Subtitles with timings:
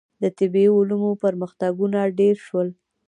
[0.21, 2.69] •د طبیعي علومو پرمختګونه ډېر شول.